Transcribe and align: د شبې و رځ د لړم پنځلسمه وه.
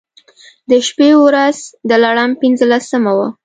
د 0.69 0.71
شبې 0.87 1.09
و 1.17 1.21
رځ 1.35 1.57
د 1.89 1.91
لړم 2.03 2.31
پنځلسمه 2.41 3.11
وه. 3.17 3.27